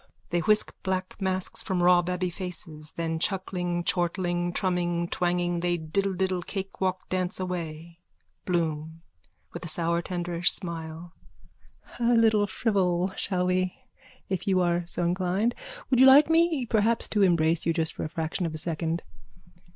_(They 0.31 0.41
whisk 0.41 0.73
black 0.81 1.15
masks 1.21 1.61
from 1.61 1.83
raw 1.83 2.01
babby 2.01 2.31
faces: 2.31 2.93
then, 2.93 3.19
chuckling, 3.19 3.83
chortling, 3.83 4.51
trumming, 4.51 5.07
twanging, 5.09 5.59
they 5.59 5.77
diddle 5.77 6.15
diddle 6.15 6.41
cakewalk 6.41 7.07
dance 7.07 7.39
away.)_ 7.39 7.99
BLOOM: 8.45 9.03
(With 9.53 9.63
a 9.63 9.67
sour 9.67 10.01
tenderish 10.01 10.49
smile.) 10.51 11.13
A 11.99 12.15
little 12.15 12.47
frivol, 12.47 13.13
shall 13.15 13.45
we, 13.45 13.77
if 14.27 14.47
you 14.47 14.59
are 14.61 14.87
so 14.87 15.03
inclined? 15.05 15.53
Would 15.91 15.99
you 15.99 16.07
like 16.07 16.31
me 16.31 16.65
perhaps 16.65 17.07
to 17.09 17.21
embrace 17.21 17.67
you 17.67 17.71
just 17.71 17.93
for 17.93 18.03
a 18.03 18.09
fraction 18.09 18.47
of 18.47 18.55
a 18.55 18.57
second? 18.57 19.03